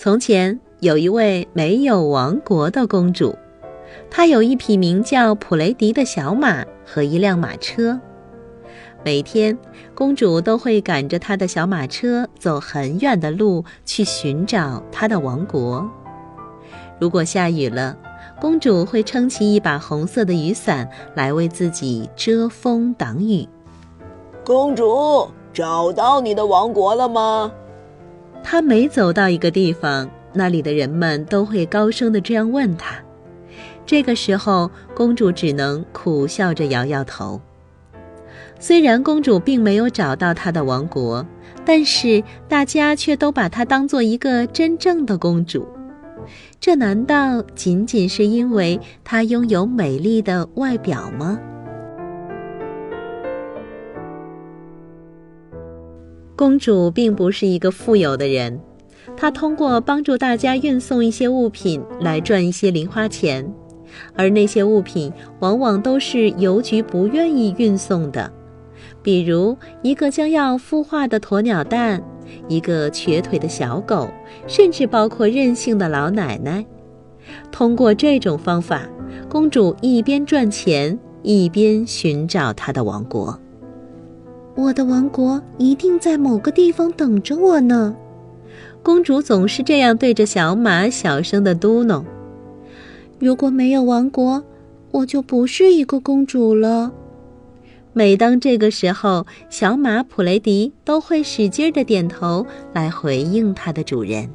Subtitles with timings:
[0.00, 3.36] 从前有一位没有王国的公主，
[4.08, 7.98] 她有一匹名叫普雷迪的小马和一辆马车。
[9.04, 9.58] 每天，
[9.96, 15.90] 公主都会赶着她的小马车走很远的路去寻找她的王国。
[17.00, 17.96] 如果下雨了，
[18.40, 23.48] 公主会撑起一把红色的雨伞来为自己遮风挡雨。
[24.44, 27.50] 公主，找到你的王国了吗？
[28.42, 32.96] 他每走到一个地方，那里的人们都会高声的这样问他。
[33.84, 37.40] 这个时候，公主只能苦笑着摇摇头。
[38.60, 41.24] 虽然公主并没有找到她的王国，
[41.64, 45.66] 但是大家却都把她当做一个真正的公主。
[46.60, 51.38] 这难道仅仅是因为她拥有美丽的外表吗？
[56.38, 58.60] 公主并不是一个富有的人，
[59.16, 63.52] 她通过帮助大家运送一些物品来赚一些零花钱，
[64.14, 68.32] 而那些物品往往都是邮局不愿意运送的，
[69.02, 72.00] 比如一个将要孵化的鸵鸟蛋，
[72.46, 74.08] 一个瘸腿的小狗，
[74.46, 76.64] 甚至包括任性的老奶奶。
[77.50, 78.88] 通过这种方法，
[79.28, 83.36] 公主一边赚钱，一边寻找她的王国。
[84.58, 87.94] 我的王国一定在某个地方等着我呢，
[88.82, 92.04] 公主总是这样对着小马小声的嘟哝。
[93.20, 94.42] 如果没有王国，
[94.90, 96.92] 我就不是一个公主了。
[97.92, 104.28] 每当这个时候，小马普雷迪都会使劲的点头来回应它的主人。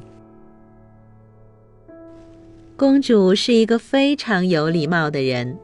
[2.78, 5.58] 公主是一个非常有礼貌的人。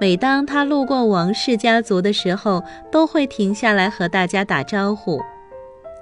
[0.00, 5.20] 每当她路过王室家族的时候，都会停下来和大家打招呼。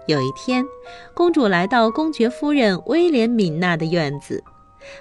[0.07, 0.65] 有一天，
[1.15, 4.43] 公主来到公爵夫人威廉敏娜的院子，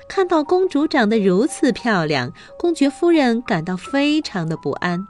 [0.08, 5.08] 看到公主长得如此漂亮，公爵夫人感到非常的不安。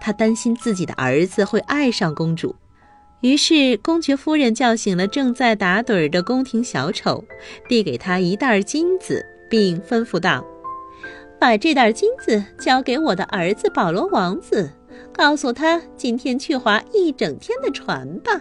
[0.00, 2.56] 她担心自己的儿子会爱上公主，
[3.20, 7.22] 于是公爵夫人叫醒了正在打盹儿的宫廷小丑，
[7.68, 10.42] 递给他一袋金子，并吩咐道。
[11.38, 14.70] 把这袋金子交给我的儿子保罗王子，
[15.12, 18.40] 告诉他今天去划一整天的船吧。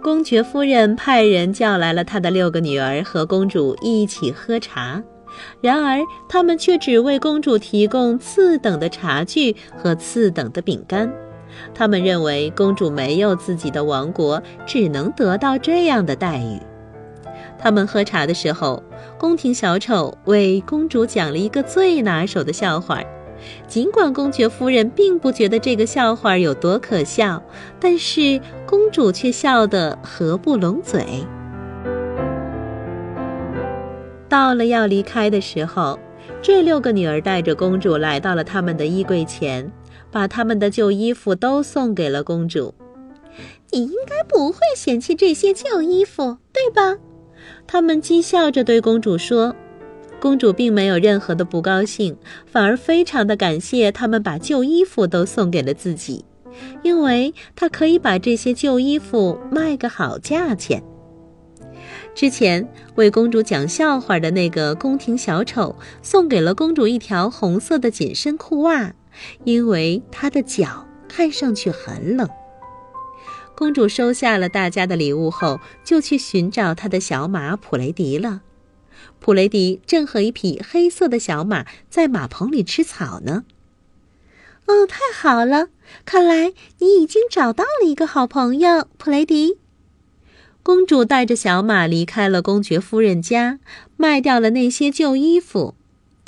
[0.00, 5.02] 公爵夫人派人叫来了她的六个女儿和公主一起喝茶，
[5.60, 11.12] 然而他们却只为公主提供次等的茶具和次等的饼干。
[11.74, 16.60] 他们认为公主没有自己的王国，只能得到这样的待遇。
[17.58, 18.82] 他们喝茶的时候，
[19.18, 23.02] 宫廷小丑为公主讲了一个最拿手的笑话。
[23.68, 27.40] 尽管公爵夫人并不觉得这个笑话有多可笑，
[27.78, 31.04] 但是公主却笑得合不拢嘴。
[34.28, 35.98] 到了要离开的时候，
[36.42, 39.70] 这六个女儿带着公主来到了他们的衣柜前，
[40.10, 42.74] 把他们的旧衣服都送给了公主。
[43.70, 46.98] 你应该不会嫌弃这些旧衣服，对吧？
[47.66, 49.54] 他们讥笑着对公主说
[50.20, 52.16] ：“公主并没有任何的不高兴，
[52.46, 56.24] 反而非常的感谢他们把旧衣服都送给了自己，
[56.82, 60.82] 因为她可以把这些旧衣服卖个好价钱。”
[62.14, 68.92] 之前为公主讲笑话的那个宫廷小丑送给了公主一条红色的紧身裤袜，
[69.44, 72.28] 因为她的脚看上去很冷。
[73.58, 78.42] 公主收下了大家的礼物后，就去寻找她的小马普雷迪了。
[79.18, 83.42] 普雷迪正和一匹黑色的小马在马棚里吃草呢。
[84.66, 85.70] 哦，太好了！
[86.04, 89.58] 看来你已经找到了一个好朋友，普雷迪。
[90.62, 93.58] 公主带着小马离开了公爵夫人家，
[93.96, 95.74] 卖掉了那些旧衣服，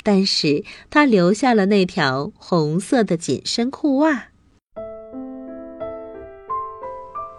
[0.03, 4.30] 但是她留下了那条红色的紧身裤袜。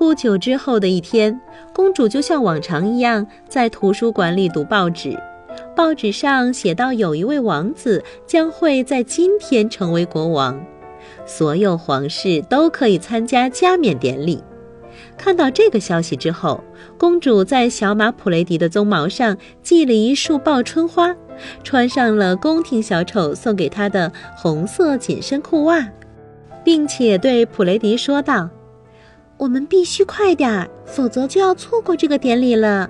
[0.03, 1.41] 不久之后的一天，
[1.73, 5.17] 公主就像往常一样在图书馆里读报纸。
[5.77, 10.61] 报纸上写到，有一位王子将会在今天成为国王，
[11.25, 14.43] 所有皇室都可以参加加冕典礼。
[15.17, 16.65] 看到这个消息之后，
[16.99, 21.15] 公主在小马普雷迪的鬃毛上系了一束报春花，
[21.63, 25.89] 穿上了宫廷小丑送给她的红色紧身裤袜，
[26.65, 28.51] 并且对普雷迪说道
[29.39, 32.89] ：“我们必须快点儿，否则就要错过这个典礼了。”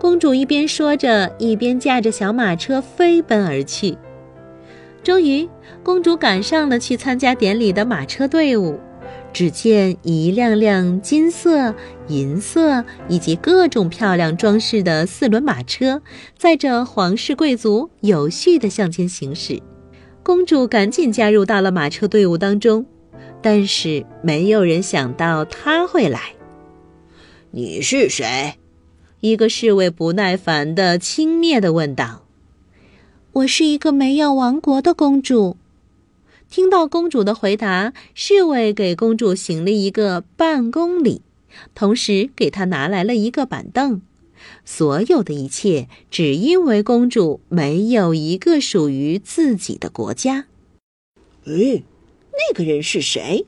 [0.00, 3.98] 公主一边说着，一边驾着小马车飞奔而去。
[5.02, 5.48] 终于，
[5.82, 8.78] 公主赶上了去参加典礼的马车队伍。
[9.30, 11.74] 只见一辆辆金色、
[12.08, 16.00] 银色以及各种漂亮装饰的四轮马车，
[16.36, 19.60] 载着皇室贵族有序地向前行驶。
[20.22, 22.86] 公主赶紧加入到了马车队伍当中，
[23.40, 26.34] 但是没有人想到他会来。
[27.50, 28.54] 你是谁？
[29.20, 32.26] 一个侍卫不耐烦的轻蔑地问道。
[33.32, 35.56] “我是一个没有王国的公主。”
[36.50, 41.20] 听到公主的回答，侍卫给公主行了一个半公礼，
[41.74, 44.00] 同时给她拿来了一个板凳。
[44.64, 50.46] 所有的一切，只因为公主没有一个属于自己的国家。
[51.44, 51.82] 哎，
[52.38, 53.44] 那个人是谁？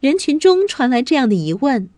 [0.00, 1.88] 人群中传来这样的疑问，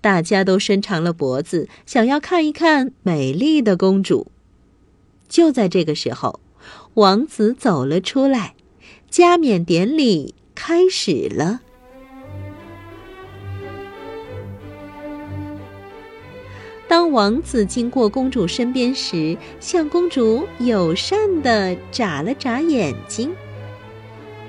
[0.00, 4.26] 大家都伸长了脖子，想要看一看美丽的公主。
[5.28, 6.40] 就在这个时候，
[6.94, 8.54] 王子走了出来。
[9.08, 11.62] 加冕典礼开始了。
[16.86, 23.32] 当王子经过公主身边时，向公主友善的眨了眨眼睛。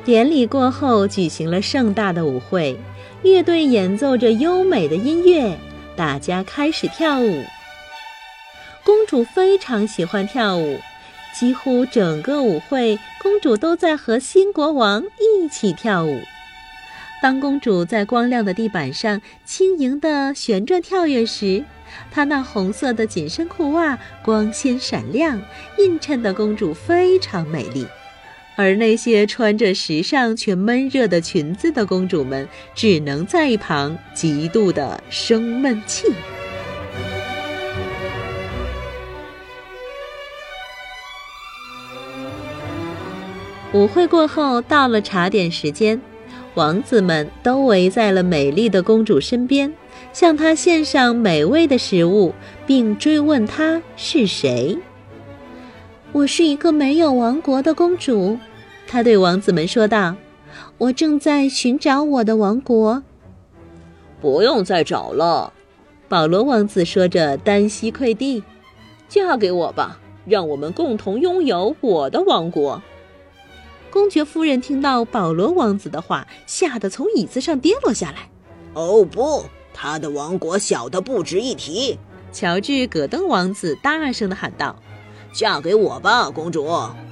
[0.04, 2.76] 典礼过后，举行了盛大的舞会，
[3.22, 5.56] 乐队演奏着优美的音乐，
[5.96, 7.44] 大家开始跳舞。
[8.84, 10.80] 公主非常喜欢跳舞。
[11.34, 16.20] 几乎整个舞会，公主都在和新国王一起跳舞。
[17.22, 21.64] 当公主在光亮的地板上轻盈地旋转跳跃时，
[22.10, 25.40] 她那红色的紧身裤袜光鲜闪亮，
[25.78, 27.86] 映衬的公主非常美丽。
[28.62, 36.06] 而那些穿着时尚却闷热的裙子的公主们，只能在一旁极度的生闷气。
[43.74, 46.00] 舞会过后，到了茶点时间，
[46.54, 49.74] 王子们都围在了美丽的公主身边，
[50.14, 52.36] 向她献上美味的食物，
[52.68, 54.78] 并追问她是谁。
[56.12, 58.38] 我是一个没有王国的公主，
[58.92, 60.18] 她对王子们说道
[60.78, 63.02] ：“我正在寻找我的王国。”
[64.20, 65.54] 不用再找了，
[66.10, 68.44] 保罗王子说着，单膝跪地
[69.08, 72.82] ：“嫁给我吧，让我们共同拥有我的王国。”
[73.90, 78.30] 公爵夫人听到保罗王子的话，吓得从椅子上跌落下来。
[78.74, 81.98] 哦不，他的王国小的不值一提。
[82.34, 84.76] 乔治·戈登王子大声的喊道
[85.34, 86.68] ：“嫁给我吧，公主！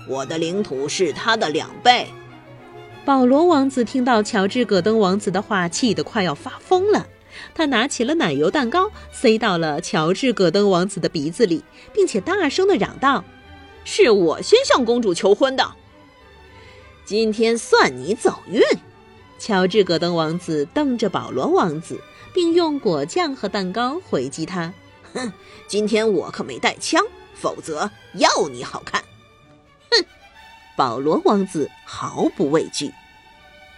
[0.07, 2.07] 我的领土是他的两倍。”
[3.05, 7.07] 保罗王子听到乔治·戈登王子的话，气得快要发疯了。
[7.55, 11.63] 他拿起了奶油蛋糕，塞到了乔治·戈登王子的鼻子里，
[11.93, 13.23] 并且大声地嚷道
[13.85, 15.71] ：“是我先向公主求婚的。”
[17.05, 18.61] 今天算你走运，
[19.39, 21.99] 乔治·戈登王子瞪着保罗王子，
[22.33, 24.73] 并用果酱和蛋糕回击他。
[25.13, 25.31] 哼，
[25.67, 27.03] 今天我可没带枪，
[27.39, 29.01] 否则要你好看。
[29.89, 30.05] 哼，
[30.75, 32.91] 保罗王子毫不畏惧。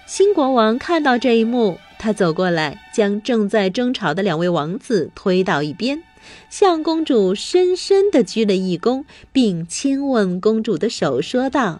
[0.07, 6.03] 新国王看到这一幕，他走过来，将正在争吵的两位王子推到一边，
[6.49, 11.79] 向公主深深地鞠了一躬，并亲吻公主的手，说道。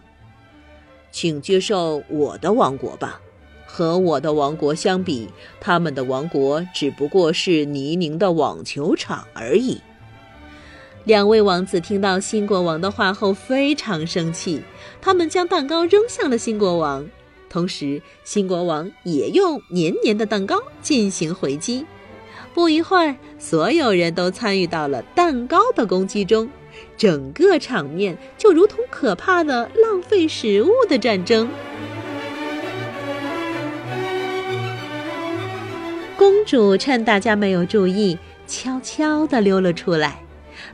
[1.10, 3.20] 请接受我的王国吧，
[3.66, 5.28] 和我的王国相比，
[5.60, 9.78] 他们的王国只不过是泥泞的网球场而已。
[11.04, 14.62] 两位王子听到新国王的话后非常生气，
[15.00, 17.04] 他们将蛋糕扔向了新国王，
[17.48, 21.84] 同时新国王也用黏黏的蛋糕进行回击。
[22.54, 26.48] 不一会儿，所有人都参与到了蛋糕的攻击中。
[26.96, 31.48] 整个场面就如同可怕的浪费食物的战争。
[36.16, 38.16] 公主趁大家没有注意，
[38.46, 40.21] 悄悄地溜了出来。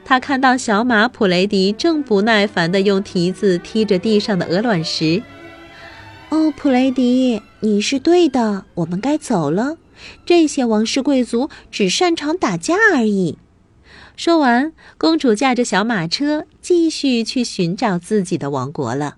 [0.08, 5.22] 她看到小马普雷迪正不耐烦地用蹄子踢着地上的鹅卵石。
[6.30, 9.76] 哦，普雷迪，你是对的，我们该走了。
[10.24, 13.36] 这些王室贵族只擅长打架而已。
[14.16, 19.16] 说完，公主驾着小马车继续去寻找自己的王国了。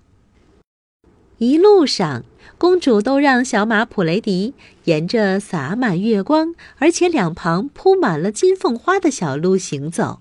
[1.37, 2.25] 一路上，
[2.57, 10.19] 公主都让小马普雷迪沿着洒满月光，而且两旁铺满了金凤花的小路行走。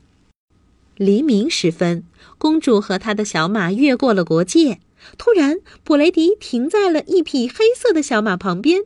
[1.00, 2.04] 黎明时分，
[2.36, 4.80] 公主和她的小马越过了国界。
[5.16, 8.82] 突然，普雷迪停在了一匹黑色的小马旁边。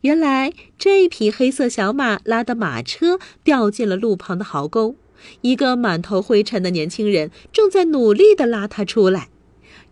[0.00, 4.96] 原来，这匹黑色小马拉的马车掉进了路旁的壕沟，
[5.42, 9.28] 一个满头灰尘的年轻人正在努力地拉它出来。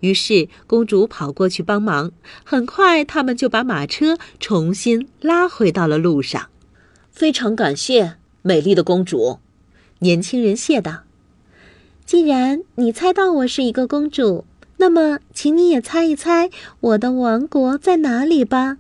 [0.01, 2.13] 于是，公主跑过去帮忙。
[2.45, 6.49] 很快，他们就把马车重新拉回到了路上。
[7.11, 9.41] 非常感谢，美丽的公主。
[9.99, 11.01] 年轻人谢道
[12.09, 14.47] ：“既然你猜到我是一个公主，
[14.79, 16.49] 那么，请你也猜一猜
[16.81, 18.79] 我的王国在哪里吧。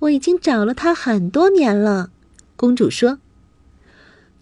[0.00, 2.10] 我已经找了它很多年了。”
[2.58, 3.20] 公主说：“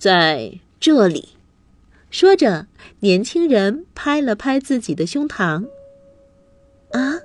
[0.01, 1.37] 在这里。”
[2.11, 2.69] 说着，
[3.01, 5.67] 年轻人拍了拍自己的胸膛。
[6.93, 7.21] 啊，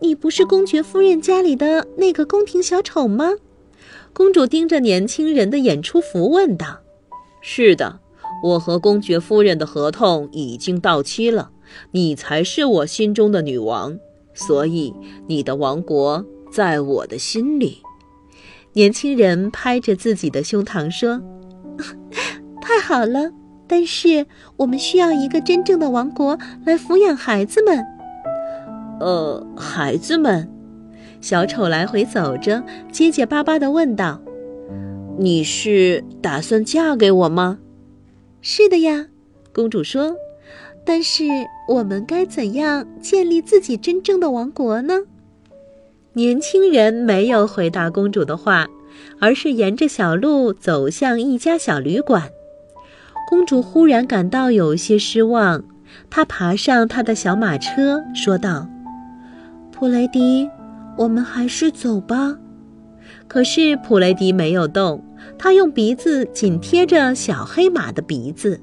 [0.00, 3.32] 你不是公爵夫人家里的那个宫廷小丑吗？
[4.14, 6.80] 公主盯着年轻人的演出服问道
[7.42, 8.00] ：“是的，
[8.42, 11.50] 我和公爵夫人的合同已经到期了，
[11.92, 13.98] 你才是我心中的女王，
[14.34, 14.94] 所以
[15.26, 17.78] 你的王国在我的心里。”
[18.74, 21.22] 年轻人拍着自己的胸膛说
[22.60, 23.32] ：“太好了，
[23.66, 24.26] 但是
[24.58, 27.82] 我们需要一个真正的王国来抚养孩子们。”
[29.00, 30.48] 呃，孩子们，
[31.20, 32.62] 小丑来回走着，
[32.92, 34.20] 结结巴巴地问道
[35.18, 37.58] ：“你是打算嫁给我吗
[38.40, 39.06] ？”“是的呀。”
[39.52, 40.16] 公主说。
[40.84, 41.24] “但是
[41.68, 45.00] 我们该怎样建立自己真正的王国呢？”
[46.14, 48.68] 年轻人没有回答公主的话，
[49.18, 52.30] 而是沿着小路走向一家小旅馆。
[53.28, 55.64] 公主忽然感到有些失望，
[56.08, 58.68] 她爬上她的小马车，说道。
[59.72, 60.48] 普雷迪，
[60.96, 62.38] 我们还是走吧。
[63.26, 65.02] 可是普雷迪没有动，
[65.38, 68.60] 他用鼻子紧贴着小黑马的鼻子。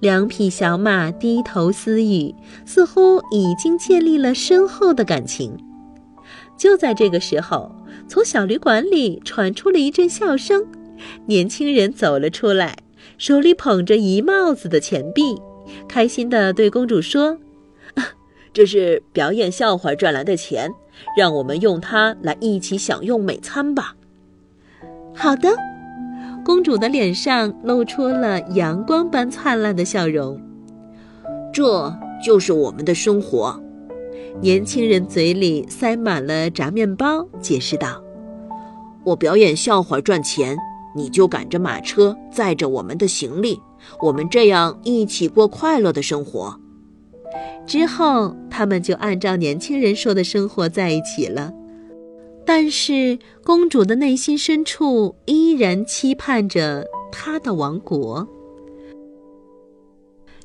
[0.00, 2.34] 两匹小马低头私语，
[2.66, 5.56] 似乎已经建立了深厚的感情。
[6.56, 7.74] 就在这个时候，
[8.06, 10.66] 从小旅馆里传出了一阵笑声。
[11.26, 12.76] 年轻人走了出来，
[13.18, 15.36] 手里捧着一帽子的钱币，
[15.88, 17.38] 开心地对公主说。
[18.52, 20.70] 这是表演笑话赚来的钱，
[21.18, 23.96] 让我们用它来一起享用美餐吧。
[25.12, 25.56] 好的，
[26.44, 30.38] 公主的脸上露出了阳光般灿烂的笑容。
[31.52, 33.58] 这就是我们的生活。
[34.40, 38.02] 年轻人嘴里塞满了炸面包，解释道
[39.04, 40.56] ：“我表演笑话赚钱，
[40.94, 43.60] 你就赶着马车载着我们的行李，
[44.02, 46.58] 我们这样一起过快乐的生活。”
[47.64, 51.52] 之后，他们就按照年轻人说的生活在一起了。
[52.46, 58.28] 但是，公主的内心深处依然期盼着她的王国。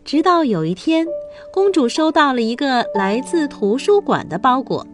[0.06, 1.06] 直到有一天，
[1.54, 4.88] 公主收到了一个来自图书馆的包裹，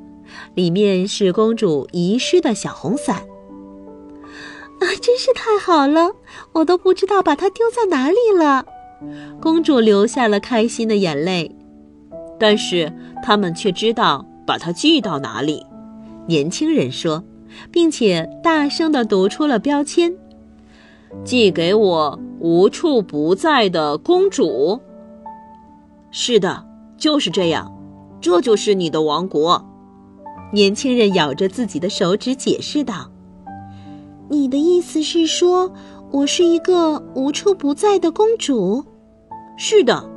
[0.56, 3.18] 里面是公主遗失的小红伞。
[4.80, 6.12] 啊，真是太好了！
[6.54, 8.66] 我都不知道把它丢在哪里了。
[9.40, 11.56] 公主流下了开心的眼泪。
[12.38, 12.92] 但是
[13.24, 15.66] 他们却知道把它寄到哪里。
[16.28, 17.24] 年轻人说，
[17.72, 20.14] 并且大声地读出了标签
[21.24, 24.80] ：“寄给我无处不在的公主。”
[26.12, 26.66] 是的，
[26.98, 27.72] 就是这样，
[28.20, 29.64] 这就是你的王国。
[30.52, 33.10] 年轻人咬着自己的手指解释道
[34.30, 35.72] ：“你的意思是说，
[36.12, 38.84] 我是一个无处不在的公主？”
[39.58, 40.10] 是的。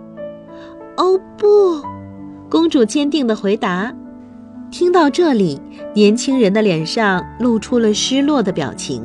[0.96, 1.46] 哦不。
[2.50, 3.94] 公主坚定的回答。
[4.70, 5.60] 听到这里，
[5.94, 9.02] 年轻人的脸上露出了失落的表情。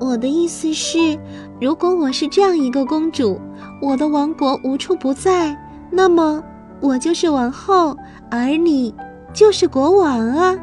[0.00, 1.18] 我的意思是，
[1.60, 3.40] 如果我是这样一个公主，
[3.80, 5.56] 我的王国无处不在，
[5.90, 6.42] 那么
[6.80, 7.96] 我就是王后，
[8.30, 8.94] 而你
[9.32, 10.58] 就是国王啊。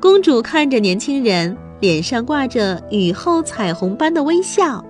[0.00, 4.84] 公主看着年轻人，脸上挂着雨后彩虹般的微笑。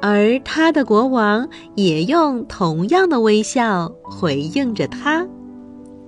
[0.00, 5.26] 而他的国王也用同样的微笑回应着他。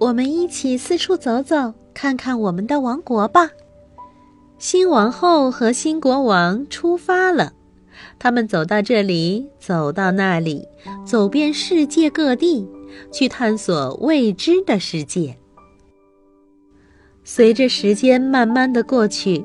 [0.00, 3.50] 我们一起四处走走，看看我们的王国吧。
[4.58, 7.52] 新王后和新国王出发了，
[8.18, 10.66] 他们走到这里，走到那里，
[11.04, 12.66] 走遍世界各地，
[13.12, 15.36] 去探索未知的世界。
[17.22, 19.44] 随着时间慢慢的过去。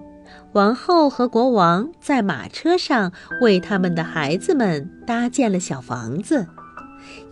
[0.53, 6.47] 王后和国王在马车上为他们的孩子们搭建了小房子，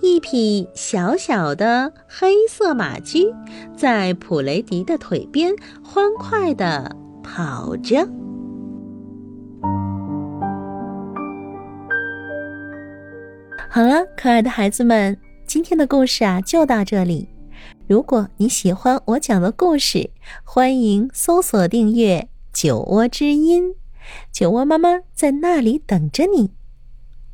[0.04, 3.34] 一匹小小的黑色马驹
[3.74, 6.94] 在普雷迪的腿边欢快地
[7.24, 8.06] 跑着。
[13.70, 15.18] 好了，可爱的孩子们，
[15.48, 17.30] 今天的故事啊就到这里。
[17.88, 20.10] 如果你喜欢我讲的故事，
[20.44, 23.74] 欢迎搜索订阅“酒窝之音”，
[24.34, 26.52] 酒窝妈妈在那里等着你。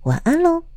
[0.04, 0.69] 晚安喽。